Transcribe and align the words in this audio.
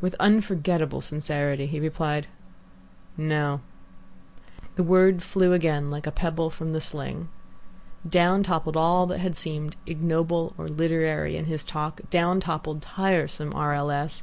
With 0.00 0.16
unforgettable 0.18 1.00
sincerity 1.00 1.66
he 1.66 1.78
replied, 1.78 2.26
"No." 3.16 3.60
The 4.74 4.82
word 4.82 5.22
flew 5.22 5.52
again 5.52 5.92
like 5.92 6.08
a 6.08 6.10
pebble 6.10 6.50
from 6.50 6.72
the 6.72 6.80
sling. 6.80 7.28
Down 8.04 8.42
toppled 8.42 8.76
all 8.76 9.06
that 9.06 9.18
had 9.20 9.36
seemed 9.36 9.76
ignoble 9.86 10.54
or 10.58 10.66
literary 10.66 11.36
in 11.36 11.44
his 11.44 11.62
talk, 11.62 12.00
down 12.10 12.40
toppled 12.40 12.82
tiresome 12.82 13.52
R. 13.54 13.72
L. 13.72 13.92
S. 13.92 14.18